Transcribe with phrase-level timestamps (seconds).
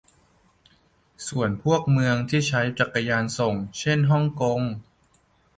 [1.27, 4.61] ส่วนพวกเมืองที่ใช้จักรยานส่ง เช่นฮ่องกง